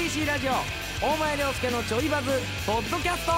[0.00, 0.52] CBC ラジオ。
[1.06, 2.30] 大前涼介のちょいバズ
[2.66, 3.32] ポッドキャスト。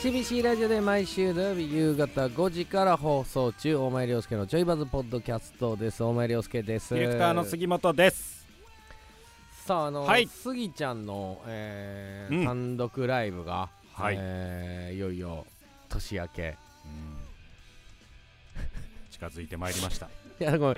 [0.00, 6.04] CBC ラジオで毎週土曜日夕方5時から放送中大前涼介のちょいバズポッドキャストです。
[6.04, 6.94] 大前涼介です。
[6.94, 8.46] ディレクターの杉本です。
[9.66, 10.28] さああの、はい。
[10.28, 12.44] 杉ちゃんの、えーうん。
[12.44, 14.16] 単独ライブが、はい。
[14.16, 15.44] えーいよいよ
[15.88, 16.56] 年明け
[19.20, 20.06] 近づいてまいりました。
[20.40, 20.76] いやごめん。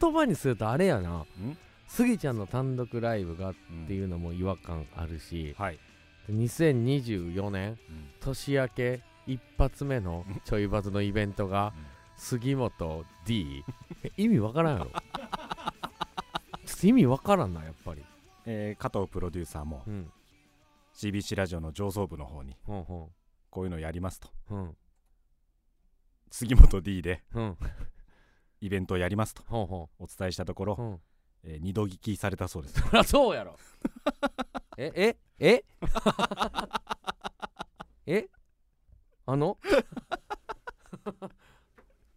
[0.00, 1.26] 言葉にするとあれやな。
[1.38, 1.56] うん？
[1.88, 5.78] 杉ちゃんの単独ライブがっうんていうのも違和感あるし、はい、
[6.30, 7.76] 2024年うん。
[8.20, 11.72] 年明け一発目のちょいバズのイベントが
[12.16, 13.62] 杉本 D
[14.04, 14.90] え 意味わからんやろ。
[16.64, 18.02] ちょっと意味わからんなやっぱり。
[18.46, 20.10] えー加藤プロデューサーもうん。
[20.94, 23.10] CBC ラジオの上層部の方にほんほ
[23.50, 24.28] こういうのやりますと。
[24.54, 24.76] んうん
[26.30, 27.56] 杉本 D でうん。
[28.60, 29.42] イベントをやりますと。
[29.50, 31.00] お伝えしたところ、んうん。
[31.44, 32.80] えー二度聞きされたそうです。
[32.80, 33.56] そりゃそうやろ。
[34.76, 35.64] えええ？
[38.06, 38.28] え？
[39.26, 39.58] あの？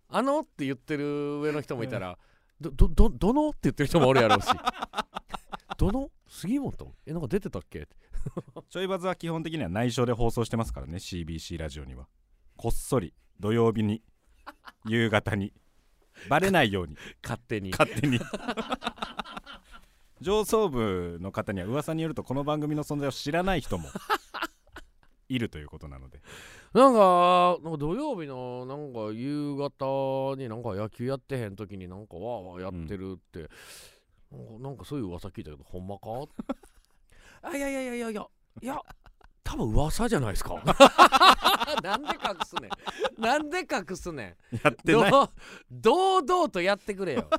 [0.10, 0.42] あの？
[0.42, 2.18] って言ってる上の人もいたら、
[2.60, 3.50] どどどどの？
[3.50, 4.48] って言ってる人もおるやろうし。
[5.78, 6.12] どの？
[6.28, 6.94] 杉本？
[7.06, 7.88] えなんか出てたっけ？
[8.70, 12.08] ちょいバズは基本的には内緒で放送してますからね CBC ラジオには。
[12.56, 14.02] こっそり土曜日に
[14.86, 15.54] 夕方に
[16.30, 16.96] バレないように。
[17.24, 17.72] 勝手に。
[17.72, 18.20] 勝手に。
[20.22, 23.90] 上層部の方には噂によるとこの番組の存在を知らない人も
[25.28, 26.22] いるということなので。
[26.74, 33.50] なんかなんか土曜日のなんか夕方になんか野球やってへん時になんかわーわーやってるって、
[34.32, 36.08] なんかなんかそういう噂聞いたけどほんまか？
[37.42, 38.28] あいやいやいやいやいや
[38.62, 38.82] いや
[39.44, 40.56] 多分噂じゃないですか。
[41.84, 42.70] なんで隠すね
[43.18, 43.22] ん。
[43.22, 45.12] なんで隠すねやっんてない。
[45.12, 45.30] どう
[45.72, 47.30] 堂々とやってくれよ、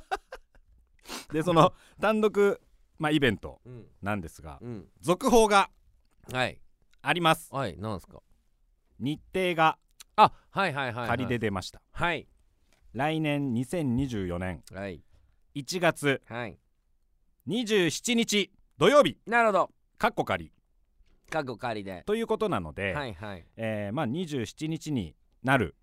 [1.31, 2.61] でその単独、
[2.99, 3.87] まあ、イベントうん。
[4.01, 5.69] なんですがうん、続報が
[6.31, 6.61] はい。
[7.01, 7.53] あります。
[7.53, 8.21] はいなんすか？
[8.99, 9.77] 日程が
[10.15, 12.27] あはいはいはい、はい、仮で出ました、はい。
[12.93, 15.03] 来年2024年はい。
[15.55, 16.57] 1月はい。
[17.47, 19.17] 27日土曜日。
[19.25, 19.71] なるほど。
[19.97, 20.51] かっこ仮
[21.29, 22.03] 覚悟仮で。
[22.05, 23.45] ということなので、はいはい。
[23.57, 25.75] えーまあ、27日になる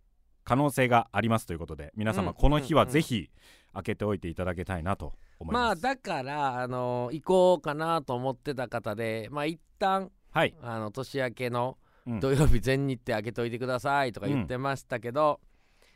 [0.44, 2.92] 可能性がありますということで皆様うんこの日はうんうん。
[2.92, 3.30] ぜひ
[3.74, 11.76] 開けておいていただきたいなと思いまます、あだからあの行こうかなと思ってた方でまあ一旦はい、あの年明けの
[12.06, 12.20] うん。
[12.20, 15.40] 土曜日全日程開けといてくださいとか言ってましたけど、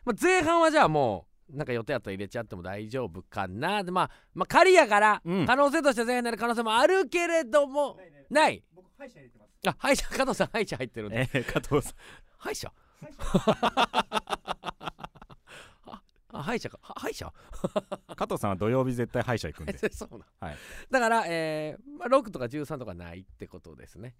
[0.05, 3.83] まあ、前半はじゃあもうなんか予定あったら入れちゃっても大丈夫かな。
[3.83, 5.47] でまあまあ仮やからうん。
[5.47, 7.99] 可能性として前半になる可能性もあるけれども
[8.31, 8.63] ない
[9.67, 11.95] あ歯医者加藤さん歯医者入ってるんでえー、加藤さん。
[12.39, 12.73] 歯医者？
[15.87, 16.03] あ
[16.33, 16.79] あ歯医者か。
[16.83, 17.33] は歯医者？
[18.17, 19.93] 加藤さんは土曜日絶対歯医者行くんで。
[19.93, 20.57] そうなんはい。
[20.91, 24.15] だから、えーまあ、6とか13とかないってことですね。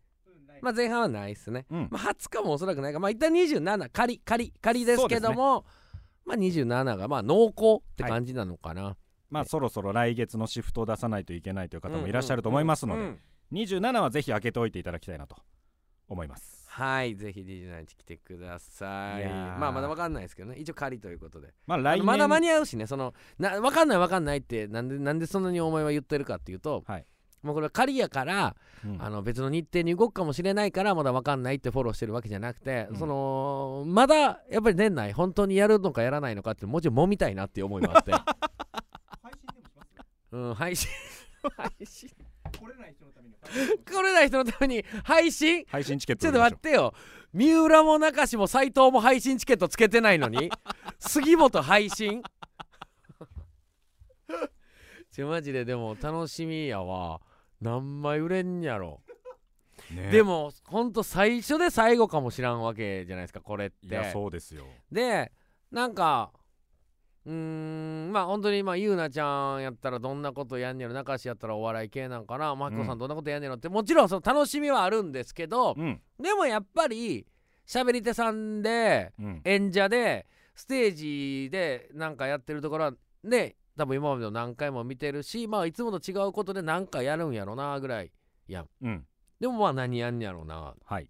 [0.63, 1.67] まあ、前半はないですね。
[1.71, 1.89] うん。
[1.91, 3.01] まあ、20日もおそらくないか。
[3.01, 5.67] まあ一旦27仮仮仮ですけども、
[6.25, 8.97] まあ27がまあ濃厚って感じなのかな。
[9.29, 13.21] まあそろそろ来月のシフトを出さないといけないという方もいらっしゃると思いますので、うんうんうん
[13.53, 15.37] 27はぜひ開けておいていただきたいなと
[16.09, 16.67] 思います。
[16.69, 19.23] はいぜひ27日来てください。
[19.23, 19.59] いやー。
[19.59, 20.59] まあまだわかんないですけどね。
[20.59, 21.49] 一応仮ということで。
[21.49, 22.87] あまあ来年のまだ間に合うしね。
[22.87, 27.07] そのなわかんないわかんないってなんでなんでそんなにお前は言ってるかっていうと、はい。
[27.43, 29.03] もうこれは仮やからうん。
[29.03, 32.97] あの別の日程に動くかもしれないからまだ分かんないってフォローしてるわけじゃなくて、うん。
[32.99, 38.13] そのまだやっぱり年内本当にやるのかやらないのかってもうちょい揉みたいなっていう思いもあって。
[40.33, 40.91] うん配信
[41.57, 42.11] 配信
[42.51, 43.35] 来れない人のために
[43.85, 45.65] 来れない人のために配信？
[45.69, 46.95] 配信チケットちょっと待ってよ。
[47.33, 50.51] 三浦も中志も斎藤も配信チケットつけてないのに？
[50.99, 52.23] 杉本配信？
[55.13, 57.21] ちょマジででも楽しみやわ。
[57.61, 59.01] 何枚売れんやろ。
[59.91, 60.11] ね。
[60.11, 63.87] でもほんと最初で最後かもしらんわけじゃないですかこれって。
[63.87, 64.65] いやそうですよ。
[64.91, 65.33] で
[65.71, 66.33] なんか
[67.27, 72.97] うーんまあ本当にまあゆうなちゃんやったらどんなことやんねやろ中志やったらお笑い系なんかなマキコさうん。
[72.97, 76.01] んどんなことやんねやろってもちろんその楽しみはあるんですけどうん。
[76.21, 77.27] でもやっぱり
[77.67, 79.41] 喋り手さんでうん。
[79.45, 82.93] 演者でステージでなんかやってるところは
[83.25, 88.13] で多分今までの何回も見てるしまあいつもと違うことで何かやるんやろなぐらい
[88.47, 88.69] やん。
[88.83, 89.05] うん。
[89.41, 90.75] でもまあ何やんやろな。
[90.85, 91.09] はい。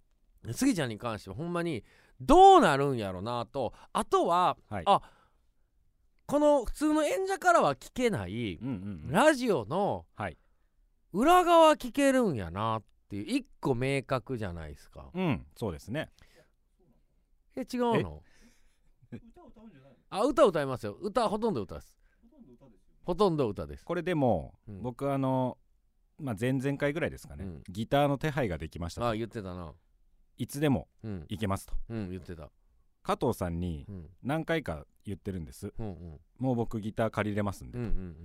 [0.52, 1.84] スギちゃんに関してはほんまに
[2.20, 4.82] どうなるんやろなとあとは、はい。
[4.86, 5.00] あ
[6.26, 8.72] この普通の演者からは聞けないうんうん
[9.06, 9.10] うん。
[9.10, 10.36] ラジオのはい。
[11.12, 15.08] 裏側聞けるんやなっていう一個明確じゃないですか。
[15.14, 16.10] うんそうですね。
[17.54, 18.22] え違うの？
[19.12, 20.92] 歌歌うんじゃないのあ歌歌いますよ。
[21.00, 21.94] 歌ほとんど歌です。
[23.04, 24.82] ほとんど歌ですこれでも、うん。
[24.82, 25.56] 僕あの、
[26.18, 27.62] まあ、前々回ぐらいですかね、うん。
[27.68, 29.72] ギターの手配ができましたとああ言ってたな。
[30.38, 31.24] いつでもうん。
[31.28, 31.74] 行けますと。
[31.88, 32.50] うん言ってた
[33.06, 34.06] 加藤さんにうん。
[34.24, 35.72] 何回か言ってるんです。
[35.78, 36.20] うんうん。
[36.38, 38.16] もう僕ギター借りれますんで、うんうん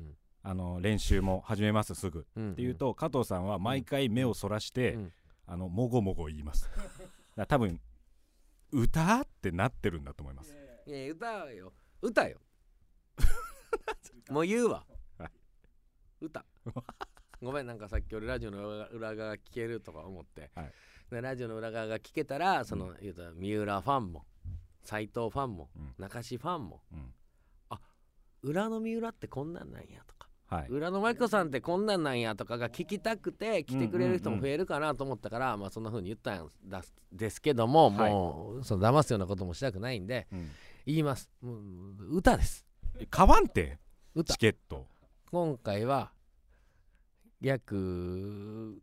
[0.44, 2.22] あの練習も始めますすぐ。
[2.22, 2.56] っうんうん。
[2.56, 5.12] て言うと加藤さんは毎回目をそらして、うん
[5.46, 6.70] あのもごもご言います。
[7.48, 7.80] 多分
[8.72, 10.56] 歌ってなってるんだと思います。
[10.88, 11.74] いや歌よ。
[12.02, 12.40] 歌よ。
[14.32, 14.86] もう言うわ、
[15.18, 15.32] はい。
[16.22, 16.46] 歌。
[17.42, 20.74] ごめんなんかさっき俺ラジオの裏裏側聞けるとか思って、はい。
[21.12, 24.26] でラジオの裏側が聞けたらその、言うたら三浦ファンも
[24.84, 25.94] 斎藤ファンも、うん。
[25.98, 27.14] 中志ファンもうん。
[28.44, 30.28] 裏の三浦ってこんなんなんやとか。
[30.48, 30.68] はい。
[30.70, 36.82] 裏のマイコさんってこんなんなんやとかが聞きたくて来てくれる人も増えるかなと思ったから、まあそんな風に言ったんだ
[37.12, 38.12] ですけども、はい。
[38.12, 40.50] もうその騙すようなこともしたくないんでうん。
[40.86, 41.30] 言います。
[41.42, 42.66] もう歌です。
[42.98, 43.78] え買わんて
[44.16, 44.34] 歌。
[44.34, 44.88] チケット。
[45.32, 46.12] 今回は
[47.40, 48.82] 約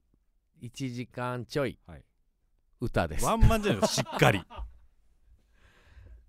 [0.62, 2.04] 1時間ちょいはい。
[2.80, 3.24] 歌です。
[3.24, 4.40] ワンマンじゃないのしっかり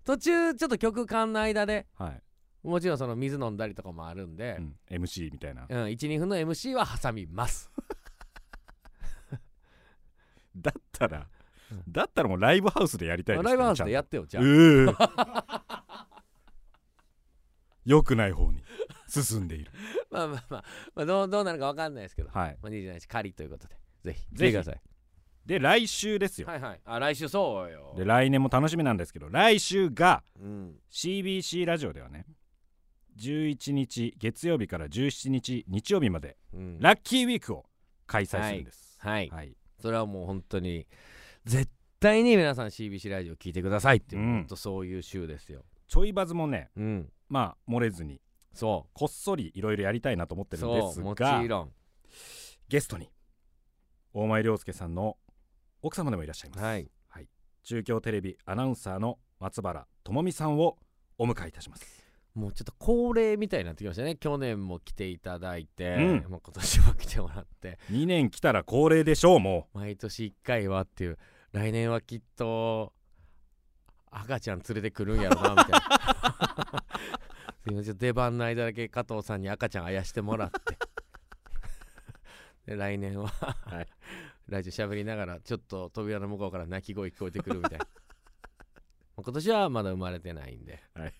[0.04, 2.22] 途中ちょっと曲間の間ではい、
[2.62, 5.66] もちろんその水飲んだりとかもあるんでう、ん、MC みたいな。
[5.68, 7.70] うん12分の MC は挟みます。
[10.56, 11.28] だったら
[11.70, 14.42] うんだったらもうライブハウスでやりたいですライブハウスでやっってよじゃあ。
[14.42, 14.94] うー
[17.86, 18.62] 良くない方に
[19.08, 19.70] 進んでいる。
[20.10, 20.64] まあまあまあ、
[20.94, 22.58] まあ、どうどうなるか分かんないですけど、はい。
[22.62, 23.76] まあ、27日仮ということで。
[24.02, 24.52] ぜひぜひ。
[24.52, 24.80] ください
[25.50, 26.80] で来週ですよ、はいはい。
[26.84, 27.92] あ来週そうよ。
[27.96, 30.74] で来年も楽しみなんですけど来週がうん。
[30.92, 32.24] CBC ラジオではね
[33.18, 36.78] 11日月曜日から17日日曜日までうん。
[36.78, 37.66] ラッキーウィークを
[38.06, 38.96] 開催するんです。
[39.00, 39.28] はい。
[39.28, 40.86] はい、それはもう本当に
[41.44, 41.68] 絶
[41.98, 44.32] 対に皆さん CBC ラジオ聞いてくださいっていう、うん。
[44.34, 45.64] 本当そういう週ですよ。
[45.88, 47.10] ちょいバズもねうん。
[47.28, 48.20] まあ漏れずに
[48.52, 51.72] そこっそりいろいろやりたいなと思っうてるんでそうもすがちろん。
[52.68, 53.10] ゲストに
[54.12, 55.16] 大前涼介さんの
[55.82, 56.90] 奥様でもいらっしゃいます、はい。
[57.62, 60.76] 中京テレビアナウンサーの松原智美さんを
[61.18, 62.04] お迎えいたします。
[62.34, 64.16] もうちょっと恒例みたいになってきましたね。
[64.16, 66.30] 去年も来ていただいて、うん。
[66.30, 67.78] もう今年も来てもらって。
[67.90, 71.18] 2年来たら恒例でしょうも毎年1回はっていう。
[71.52, 72.92] 来年はきっと
[74.10, 76.84] 赤ちゃん連れてくるんやろなみたいな。
[77.64, 77.98] すいません。
[77.98, 80.78] 出番の間だけ加藤さんに赤ちゃんあやしてもらって。
[82.66, 83.86] で来年は、はい
[84.50, 87.86] ラジオ喋りながらちょっと扉の向こうから泣き声聞こえてくるみたいな。
[89.16, 91.14] 今年はまだ生まれてないんで、はい。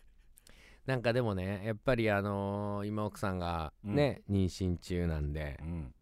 [0.85, 5.95] なんかでもねやっぱりあのー今奥さんがね、妊娠中なんでう、うん。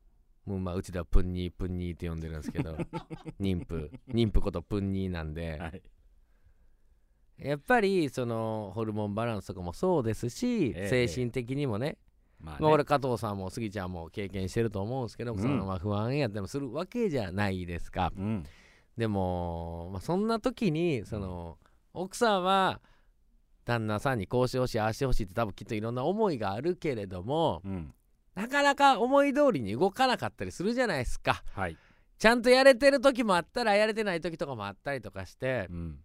[0.47, 2.75] もうまあうちではプンニープンニーって呼んでるんですけど
[3.39, 3.91] 妊婦。
[4.09, 5.83] 妊婦ことプンニーなんで、はい。
[7.37, 11.07] やっぱりそのホルモンバランスとかもそうですし、ええ。
[11.07, 11.99] 精神的にもね,、
[12.41, 12.63] まあね。
[12.63, 15.39] まあ、俺加藤さんも杉ちゃんも経験してると思うんですけど、うん。
[15.41, 18.13] そのまあ不安やったりもするわけじゃないですか。
[18.17, 18.45] うん。
[18.97, 21.57] でも、まあ、そんな時にその
[21.95, 22.81] 奥さんは
[23.65, 27.95] 旦那さんにこうしてほしいああしてほしいって多分きっといろんな思いがあるけれどもうん。
[28.35, 31.43] なかなか思い通りに動かなかったりするじゃないですか。
[31.53, 31.77] はい。
[32.19, 35.99] ちゃんとやれてる時もあったらやれてない時とかもあったりとかしてうん。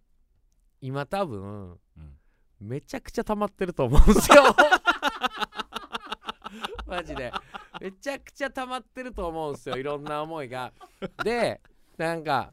[0.80, 2.18] 今多分うん。
[2.60, 4.54] めちゃくちゃ溜まってると思うんですよ
[6.86, 7.32] マジで。
[7.80, 10.72] めちゃくちゃ溜まってると思うんですよいろんな思いが。
[11.24, 11.60] で
[11.96, 12.52] なんか、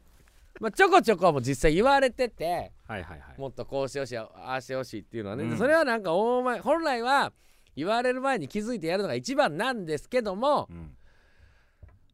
[0.59, 3.39] まあ、ちょこちょこも実際言われててはいはいはい。
[3.39, 5.57] もっとこうしてほしいああしてほしいっていうのはね、うん。
[5.57, 7.33] それはなんか大前本来は
[7.75, 10.97] 言われる前に気づいてやるのが一番なんですけどもうん。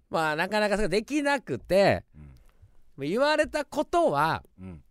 [0.09, 2.03] まあなかなかそれができなくて
[2.97, 3.07] うん。
[3.07, 4.83] 言われたことはうん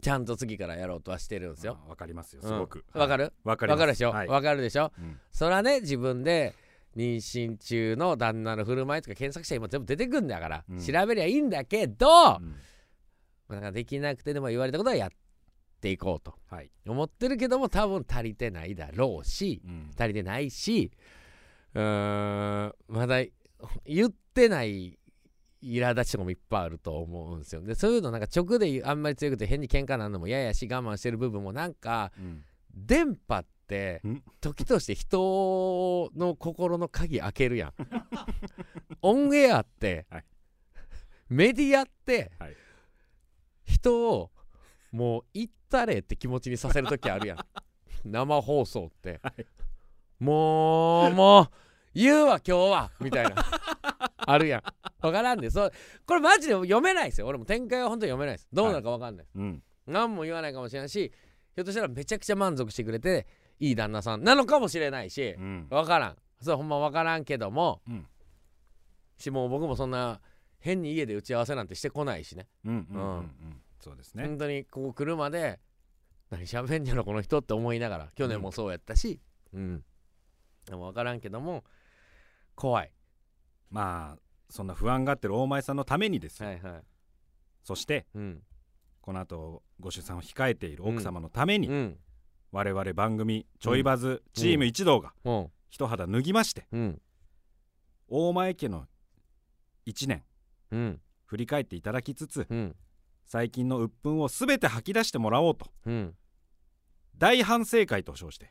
[0.00, 1.78] ちゃんと次からやろうとはしてるんですよ。
[1.86, 2.40] あわかりますよ。
[2.42, 2.48] うん。
[2.48, 2.84] すごく。
[2.94, 3.32] わかる？
[3.44, 3.78] わかります。
[3.78, 4.08] わかるでしょ？
[4.10, 4.42] わ、はい。
[4.42, 4.92] かるでしょ？
[4.98, 5.18] うん。
[5.32, 6.54] そらね自分で
[6.96, 10.78] 妊娠中の旦那の振る舞いとか検索したら今全部出てくんだから、うん。
[10.80, 12.40] 調べりゃいいんだけど、
[13.48, 15.10] なんかできなくてでも言われたことはやっ
[15.80, 16.34] ていこうと。
[16.50, 16.70] はい。
[16.86, 19.90] 思ってるけども多分足りてないだろうしうん。
[19.98, 20.90] 足りてないし
[21.74, 23.24] うーんまだ
[23.84, 24.97] 言ってない
[25.62, 27.62] 苛立ちとかもいっぱいあると思うんですよ。
[27.62, 37.72] でそういうのなんか直であんまり強くて変に喧嘩なんのも嫌やし我慢してる部分もなんかうん電波ってん時として人の心の鍵開けるやん。
[39.02, 40.24] オンエアって、はい。
[41.28, 42.56] メディアって、はい。
[43.64, 44.30] 人を
[44.92, 47.38] もう行ったれって気持ちにさせる時あるやん。
[48.04, 49.46] 生放送って、はい。
[50.18, 51.50] もうもう
[51.94, 53.44] 言うわ今日はみたいな。
[54.18, 54.62] あるやん
[55.00, 55.72] わからんでそう
[56.06, 57.26] これマジで読めないですよ。
[57.26, 58.48] 俺も展開は本当に読めないです。
[58.52, 59.62] どうなるかわかんない、うん。
[59.86, 61.12] 何も言わないかもしれないし
[61.54, 63.26] ひょっとしたらめちゃくちゃ満足してくれて
[63.60, 65.66] いい旦那さんなのかもしれないしうん。
[65.70, 66.16] 分からん。
[66.40, 68.06] それほんま分からんけども、うん。
[69.16, 70.20] しもう僕もそんな
[70.60, 72.48] 変に家で打ち合わせなんてしてこないしね。
[72.64, 73.16] うんうんうんうん。
[73.16, 73.62] うん。
[73.80, 74.24] そうですね。
[74.24, 75.60] 本当にここ来るまで
[76.30, 79.20] 何喋んやろこの人って思いながら去年もそうやったし。
[79.54, 79.82] うん、
[80.66, 81.64] でも分からんけども
[82.54, 82.92] 怖い。
[83.70, 86.48] まあそんな不安がってる大前さんのためにですよ。
[86.48, 86.82] はいはい。
[87.62, 88.42] そしてうん。
[89.00, 91.98] この後ご出産を控えている奥様のために、うん。
[92.50, 95.50] 我々番組ちょいバズチーム一同がうん。
[95.70, 97.02] 一肌脱ぎましてうん。
[98.08, 98.86] 大前家の
[99.86, 100.24] 1年
[100.70, 101.00] うん。
[101.26, 102.76] 振り返っていただきつつうん。
[103.26, 106.14] 最近の鬱憤を全て吐き出してもらおうとうん。
[107.18, 108.50] 大反省会と称して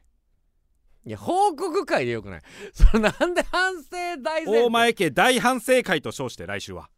[1.07, 2.41] いや報告会でよくない？
[2.73, 3.89] それなんで反省
[4.21, 6.89] 大前大前家大反省会と称して来週は。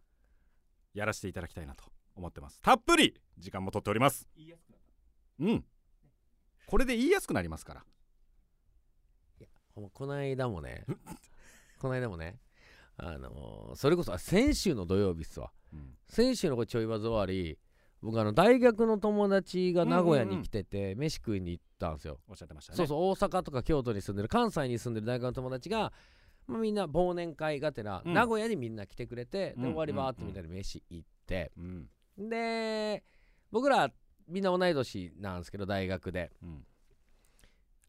[0.93, 1.83] やらせていただきたいなと
[2.15, 2.59] 思ってます。
[2.61, 4.27] たっぷり時間も取っております。
[5.39, 5.65] うん。
[6.65, 7.85] これで言いやすくなりますから。
[9.75, 10.85] ほんまこの間もね。
[11.79, 12.39] この間もね。
[12.97, 15.53] あのーそれこそあ先週の土曜日っすわ。
[15.71, 15.95] うん。
[16.07, 17.57] 先週のこれちょいバズ終わり
[18.01, 22.77] 僕あの大学の友達が名古屋に来てて、飯食いに行ったんですよ、おっしゃってましたね。
[22.77, 25.91] そうそう大阪とか京都に住んでる関西に住んでる大学の友達が、
[26.47, 28.13] まあ、みんな忘年会がてら、うん。
[28.13, 32.29] 名古屋にみんな来てくれて、うんで終わりばーってみたいな飯行って、うん。
[32.29, 33.03] で
[33.51, 33.91] 僕ら
[34.27, 36.31] みんな同い年なんですけど大学で。
[36.41, 36.65] うん。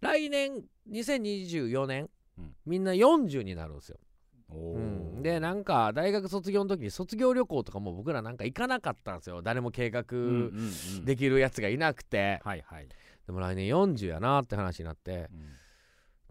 [0.00, 4.09] 来年2024年、うんみんな40になるんですよ、お
[4.52, 5.19] うん。
[5.19, 9.42] ーでなんか大学卒業の時に卒業旅行とかも僕らなんか行かなかったんですよ。
[9.42, 10.04] 誰も計画
[11.04, 12.88] できるやつがいなくて、はいはい、
[13.26, 15.28] でも来年40やなって話になって。
[15.33, 15.61] うん。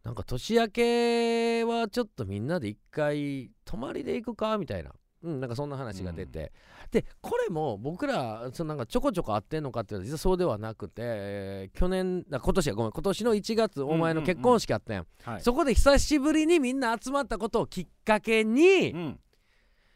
[0.03, 4.91] なんか年明けはちょっとみんなで一回泊まりで行くかみたいな。
[5.23, 6.51] うん、なんかそんな話が出て、
[6.91, 15.41] でこれも僕らそのなんかちょこちょこ会ってんのかっていうと実はそうではなくて、えー去年あ今年やごめん今年の1月お前の結婚式あったやん,、はい。
[15.41, 19.19] そこで久しぶりにみんな集まったことをきっかけに、うん。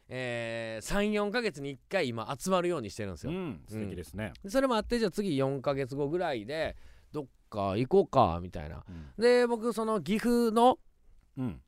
[0.10, 6.76] えー、34ヶ月に1回今集まるようにしてるんですよ、うん、素敵ですね、でそれもあってじゃあ次4ヶ月後ぐらいで
[7.12, 8.84] どっか行こうかみたいな。
[8.88, 9.22] うん。
[9.22, 10.93] で僕その岐阜のうん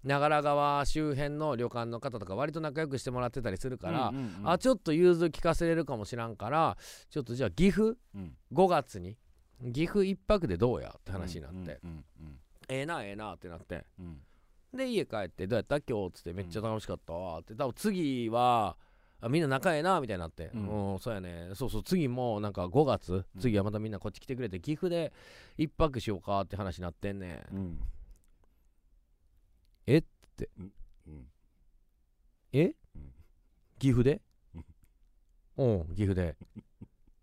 [0.03, 6.77] 長良川周辺の旅館の方とか割と仲良くしてもらってたりするから、あちょっと融通聞かせれるかもしらんから
[7.09, 8.35] ちょっとじゃあ岐阜うん。
[8.53, 9.17] 5月に
[9.73, 11.79] 岐阜一泊でどうやって話になって、
[12.67, 13.85] ええなええなってなって。
[13.99, 14.19] うん。
[14.75, 15.79] で家帰ってどうやった？
[15.79, 17.55] 今日っつってめっちゃ楽しかったわって。
[17.55, 18.75] 多分次は
[19.21, 21.51] あみんな仲ええなみたいになって、ううんん、そうやね。
[21.55, 23.41] そうそう次もなんか5月うん。
[23.41, 25.13] 次はまたみんなこっち来てくれて岐阜で
[25.57, 27.55] 一泊しようかって話になってんねん。
[27.55, 27.79] うん
[30.43, 30.49] え
[31.07, 31.27] うん。
[32.51, 33.13] え、うん。
[33.79, 34.21] 岐阜で？
[35.57, 35.95] うん。
[35.95, 36.35] 岐阜で。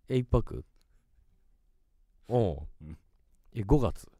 [0.08, 0.64] え一泊？
[2.28, 2.56] うん。
[2.82, 2.98] うん。
[3.54, 4.10] え5月？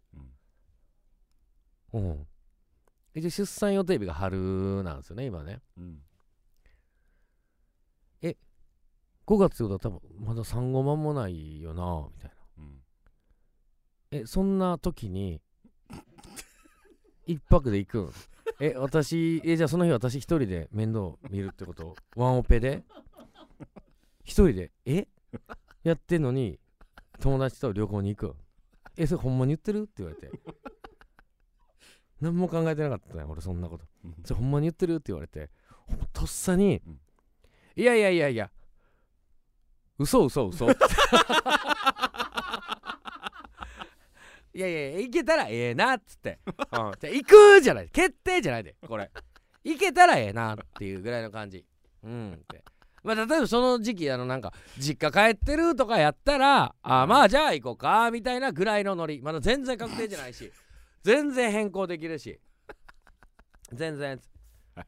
[1.93, 2.01] うん。
[2.01, 2.27] うん。
[3.15, 5.61] 一応出産予定日が春なんですよね今ね。
[5.77, 6.03] うん。
[9.25, 12.37] 5月ってことは多分まだ産後間もないよなみたいな。
[12.59, 12.83] うん。
[14.11, 15.41] えそんな時に
[17.25, 18.13] 一泊で行くん？
[18.65, 21.97] え私えじゃあその日私一人で面倒見るってこと？
[22.15, 22.85] ワンオペで？
[24.23, 24.71] 一人で？
[24.87, 25.09] え？
[25.83, 26.61] やってんのに
[27.19, 28.35] 友達と旅行に行くん？
[28.97, 29.81] えそれほんまに言ってる？
[29.81, 30.31] って言われて。
[32.21, 33.85] 何も考えてなかったね俺そんなこと。
[34.05, 34.95] うんそれほんまに言ってる？
[34.95, 35.51] って言われて。
[36.13, 37.01] とっさに、うん。
[37.75, 38.49] いやいやいやいや
[39.99, 40.69] 嘘嘘嘘
[44.55, 47.89] いやいや行けたらええなっつって、 うん、じゃあ行くじゃない。
[47.89, 49.11] 決定じゃないでこれ。
[49.65, 51.65] 行けたらええなっていうぐらいの感じ。
[52.03, 52.63] うんって。
[53.03, 59.23] まあ例えばその時期あのなんか実家帰ってるとかやったらあまあじゃあ行こうかみたいなぐらいのノリ。
[59.23, 60.53] まだ全然確定じゃないし。
[61.03, 62.39] 全然変更できるし。
[63.73, 64.21] 全然。
[64.77, 64.87] は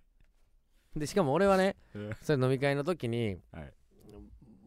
[0.95, 2.17] でしかも俺はねうん。
[2.23, 3.73] それ飲み会の時に、はい。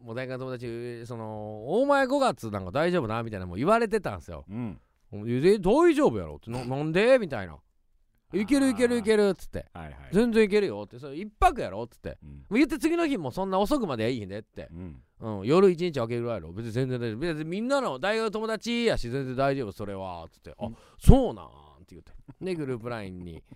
[0.02, 4.44] もう大学の友達その「お前5月なんか大丈夫な?」みたいなのも言われてたんですよ。
[4.48, 4.80] うん
[5.12, 7.18] 「え大丈夫やろ」ってな なんで？
[7.18, 7.58] みたいな
[8.34, 9.66] 「いけるいけるいける」っつって。
[9.72, 11.82] はいはい「全然いけるよ」ってそれ一泊やろ？
[11.84, 12.18] っつって。
[12.22, 15.02] うん言って次の日もそんな遅くまではいいねって、うん。
[15.20, 17.18] うん、夜一日空けるぐらいやろ別に全然大丈夫。
[17.20, 21.46] 別にみんなの大学の友達やし全然大丈夫それはっつって「あうんそうなん」
[21.82, 22.12] って言って。
[22.40, 23.42] でグループ LINE に。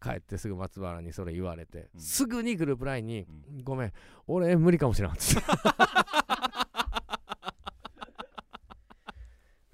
[0.00, 2.00] 帰ってすぐ松原にそれ言われて、うん。
[2.00, 3.26] すぐにグループ LINE にう
[3.64, 3.92] 「ごめん。
[4.28, 5.42] 俺無理かもしれん」っつって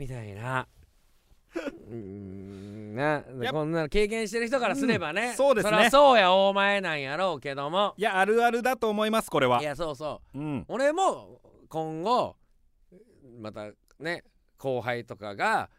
[0.04, 0.68] みたいな。
[1.56, 5.70] うーんなこんなの経験してる人からすればね、うんそうですね。
[5.70, 7.94] そりゃそうや大前なんやろうけども。
[7.96, 9.62] いやあるあるだと思いますこれは。
[9.62, 10.38] いやそうそう。
[10.38, 10.64] うん。
[10.68, 12.36] 俺も今後
[13.40, 14.24] またね
[14.58, 15.70] 後輩とかが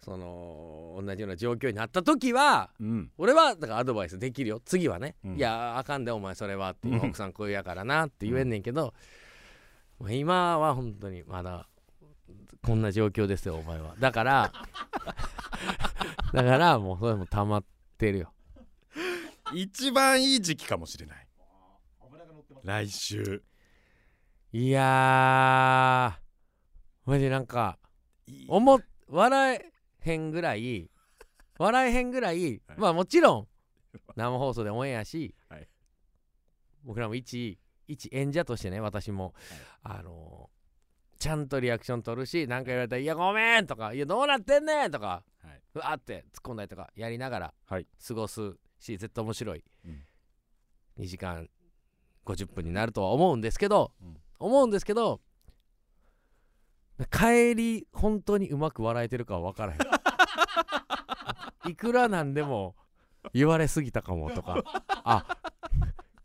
[0.00, 3.10] その同じような状況になった時はうん。
[3.18, 4.60] 俺はだからアドバイスできるよ。
[4.64, 5.36] 次はね、うん。
[5.36, 6.86] いやあかんでお前それはって。
[7.02, 8.94] 奥さんこういうやからなって言えんねんけど、
[10.08, 11.66] 今は本当にまだ
[12.62, 13.94] こんな状況ですよお前は。
[13.98, 14.52] だから
[16.32, 17.64] だからもうそれも溜まっ
[17.96, 18.32] てるよ。
[19.54, 21.26] 一番いい時期かもしれない。
[22.64, 23.42] 来週。
[24.52, 27.78] いやーマジなんか
[28.48, 30.90] 思っ笑えへんぐらい
[31.58, 32.78] 笑えへんぐらい、はい。
[32.78, 33.48] まあもちろん
[34.16, 35.68] 生放送でオンエアし、はい。
[36.82, 39.34] 僕らも一一演者としてね私も、
[39.82, 40.55] あのー
[41.18, 45.62] ちゃんとリアクション取るし何か言われたら「いやごめん!」とか「いやどうなってんねん!」とかはい。
[45.74, 47.86] うわーって突っ込んだりとかやりながらはい。
[48.06, 50.04] 過ごすし絶対面白い、うん。
[50.98, 51.48] 2時間
[52.24, 54.16] 50分になるとは思うんですけど、うん。
[54.38, 55.20] 思うんですけど
[57.10, 59.78] 帰り本当にうまく笑えてるかは分からへん。
[61.70, 62.74] いくらなんでも
[63.34, 64.62] 言われすぎたかもとか。
[64.88, 65.26] あ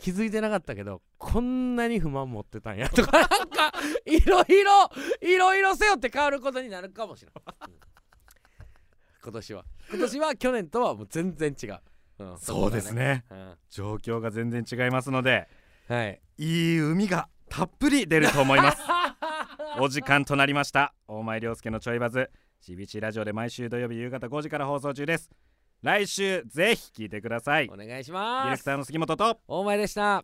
[0.01, 3.71] 気づいてなかったけどこんなに不満持ってたんやとか なんか
[4.05, 4.89] いろいろ
[5.21, 7.75] いろいろ背負って変わることになるかもしれない、うん。
[9.23, 9.65] 今年は。
[9.91, 11.79] 今年は去年とはもう全然違う、
[12.17, 12.37] うん。
[12.39, 13.25] そうです、ね。
[13.29, 13.55] こがね。
[13.69, 15.47] 状況が全然違いますので
[15.87, 16.21] うんはい。
[16.39, 18.81] いい海がたっぷり出ると思います。
[19.79, 20.95] お時間となりました。
[21.07, 22.31] 大前涼介のちょいバズ
[22.61, 25.29] CBC ラジオで毎週土曜日夕方5時から放送中です
[25.81, 27.67] 来週ぜひ聞いてください。
[27.67, 29.39] デお願いしィレますクターの杉本と。
[29.47, 30.23] 大前でした